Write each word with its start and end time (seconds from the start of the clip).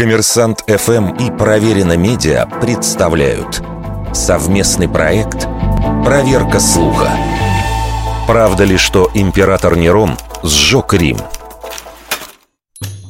Коммерсант 0.00 0.64
ФМ 0.66 1.10
и 1.16 1.30
Проверено 1.30 1.94
Медиа 1.94 2.46
представляют 2.62 3.60
совместный 4.14 4.88
проект 4.88 5.46
«Проверка 6.06 6.58
слуха». 6.58 7.10
Правда 8.26 8.64
ли, 8.64 8.78
что 8.78 9.10
император 9.12 9.76
Нерон 9.76 10.16
сжег 10.42 10.94
Рим? 10.94 11.18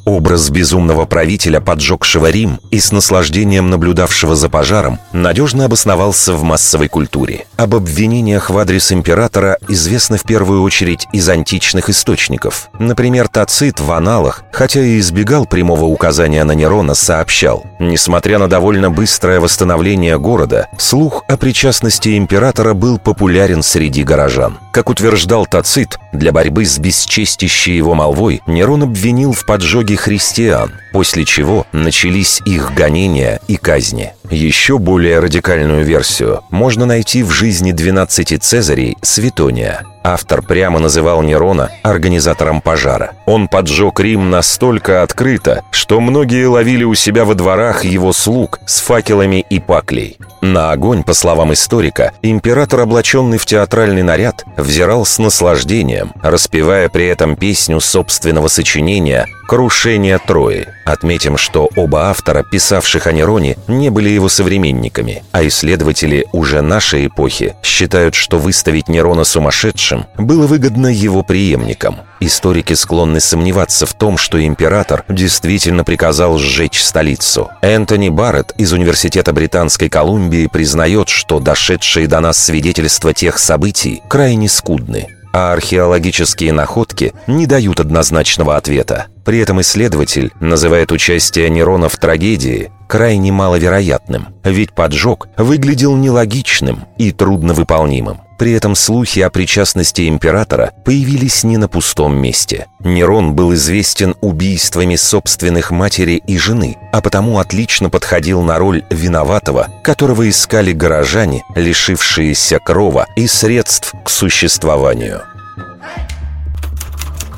Образ 0.05 0.51
безумного 0.51 1.07
правителя, 1.07 1.61
поджегшего 1.61 2.29
Рим 2.29 2.59
и 2.73 2.81
с 2.81 2.91
наслаждением 2.91 3.71
наблюдавшего 3.71 4.35
за 4.35 4.49
пожаром, 4.49 4.99
надежно 5.13 5.67
обосновался 5.67 6.35
в 6.35 6.43
массовой 6.43 6.89
культуре. 6.89 7.47
Об 7.61 7.75
обвинениях 7.75 8.49
в 8.49 8.57
адрес 8.57 8.91
императора 8.91 9.59
известно 9.69 10.17
в 10.17 10.23
первую 10.23 10.63
очередь 10.63 11.07
из 11.13 11.29
античных 11.29 11.91
источников. 11.91 12.71
Например, 12.79 13.29
Тацит 13.29 13.81
в 13.81 13.93
аналах, 13.93 14.45
хотя 14.51 14.81
и 14.81 14.99
избегал 14.99 15.45
прямого 15.45 15.85
указания 15.85 16.43
на 16.45 16.53
Нерона, 16.53 16.95
сообщал, 16.95 17.67
несмотря 17.79 18.39
на 18.39 18.49
довольно 18.49 18.91
быстрое 18.91 19.41
восстановление 19.41 20.19
города, 20.19 20.69
слух 20.79 21.23
о 21.29 21.37
причастности 21.37 22.17
императора 22.17 22.73
был 22.73 22.97
популярен 22.99 23.63
среди 23.63 24.05
горожан. 24.05 24.59
Как 24.73 24.89
утверждал 24.89 25.45
Тацит, 25.45 25.99
для 26.15 26.33
борьбы 26.33 26.65
с 26.65 26.79
бесчестящей 26.79 27.77
его 27.77 27.93
молвой 27.95 28.41
Нерон 28.47 28.85
обвинил 28.85 29.35
в 29.35 29.45
поджоге 29.45 29.99
христиан, 29.99 30.73
после 30.95 31.27
чего 31.27 31.67
начались 31.73 32.41
их 32.47 32.73
гонения 32.73 33.39
и 33.49 33.57
казни. 33.57 34.15
Еще 34.31 34.79
более 34.79 35.19
радикальную 35.19 35.85
версию 35.85 36.45
можно 36.51 36.87
найти 36.87 37.25
в 37.25 37.31
жизни 37.31 37.73
12 37.73 38.41
Цезарей 38.41 38.97
Светония. 39.03 39.85
Автор 40.03 40.41
прямо 40.43 40.79
называл 40.79 41.23
Нерона 41.23 41.71
организатором 41.83 42.61
пожара. 42.63 43.13
Он 43.27 43.49
поджег 43.49 44.01
Рим 44.01 44.31
настолько 44.31 45.03
открыто, 45.03 45.63
что 45.71 46.01
многие 46.01 46.47
ловили 46.47 46.85
у 46.85 46.95
себя 46.95 47.25
во 47.25 47.35
дворах 47.35 47.85
его 47.85 48.13
слуг 48.13 48.61
с 48.67 48.81
факелами 48.81 49.45
и 49.51 49.61
паклей. 49.61 50.17
На 50.41 50.73
огонь, 50.73 51.03
по 51.03 51.13
словам 51.13 51.53
историка, 51.53 52.13
император, 52.23 52.81
облаченный 52.81 53.37
в 53.37 53.45
театральный 53.45 54.03
наряд, 54.03 54.45
взирал 54.57 55.05
с 55.05 55.19
наслаждением, 55.19 56.13
распевая 56.23 56.89
при 56.89 57.07
этом 57.09 57.37
песню 57.37 57.79
собственного 57.79 58.49
сочинения 58.49 59.27
«Крушение 59.47 60.19
Трои». 60.19 60.67
Отметим, 60.87 61.37
что 61.37 61.69
оба 61.77 62.09
автора, 62.09 62.43
писавших 62.43 63.07
о 63.07 63.13
Нероне, 63.13 63.59
не 63.69 63.91
были 63.91 64.09
его 64.09 64.31
современниками, 64.31 65.23
а 65.33 65.47
исследователи 65.47 66.27
уже 66.33 66.63
нашей 66.63 67.09
эпохи 67.09 67.55
считают, 67.63 68.15
что 68.15 68.39
выставить 68.39 68.89
Нерона 68.89 69.25
сумасшедшим 69.25 69.90
было 70.19 70.47
выгодно 70.47 70.89
его 70.89 71.23
преемникам. 71.23 71.97
Историки 72.21 72.75
склонны 72.75 73.21
сомневаться 73.21 73.87
в 73.87 73.95
том, 73.95 74.19
что 74.19 74.45
император 74.45 75.05
действительно 75.09 75.85
приказал 75.85 76.39
сжечь 76.39 76.83
столицу. 76.83 77.51
Энтони 77.63 78.09
Барретт 78.09 78.53
из 78.59 78.73
Университета 78.73 79.33
Британской 79.33 79.89
Колумбии 79.89 80.47
признает, 80.47 81.09
что 81.09 81.41
дошедшие 81.41 82.07
до 82.07 82.21
нас 82.21 82.39
свидетельства 82.39 83.15
тех 83.15 83.39
событий 83.39 84.03
крайне 84.09 84.49
скудны 84.49 85.09
а 85.33 85.53
археологические 85.53 86.53
находки 86.53 87.13
не 87.27 87.47
дают 87.47 87.81
однозначного 87.81 88.57
ответа. 88.57 89.07
При 89.25 89.39
этом 89.39 89.61
исследователь 89.61 90.33
называет 90.41 90.93
участие 90.93 91.51
Нерона 91.51 91.89
в 91.89 91.97
трагедии 91.97 92.71
крайне 92.89 93.31
маловероятным, 93.31 94.29
ведь 94.43 94.73
поджог 94.73 95.29
выглядел 95.37 95.95
нелогичным 95.95 96.87
и 96.99 97.13
трудновыполнимым. 97.13 98.21
При 98.41 98.53
этом 98.53 98.75
слухи 98.75 99.21
о 99.21 99.29
причастности 99.29 100.09
императора 100.09 100.73
появились 100.87 101.45
не 101.45 101.59
на 101.59 101.69
пустом 101.69 102.17
месте. 102.17 102.69
Нерон 102.79 103.35
был 103.35 103.53
известен 103.53 104.15
убийствами 104.23 104.97
собственных 104.97 105.71
матери 105.71 106.23
и 106.27 106.39
жены, 106.39 106.79
а 106.91 107.03
потому 107.03 107.39
отлично 107.39 107.91
подходил 107.91 108.41
на 108.41 108.57
роль 108.57 108.83
виноватого, 108.89 109.69
которого 109.83 110.27
искали 110.27 110.73
горожане, 110.73 111.45
лишившиеся 111.55 112.61
крова 112.61 113.07
и 113.15 113.27
средств 113.27 113.93
к 114.03 114.09
существованию. 114.09 115.21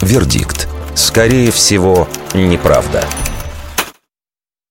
Вердикт. 0.01 0.69
Скорее 0.95 1.51
всего, 1.51 2.07
неправда. 2.33 3.03